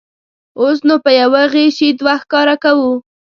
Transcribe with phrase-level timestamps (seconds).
[0.61, 2.93] اوس نو په یوه غیشي دوه ښکاره کوو.